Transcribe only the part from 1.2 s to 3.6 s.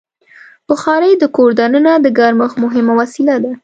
کور دننه د ګرمښت مهمه وسیله ده.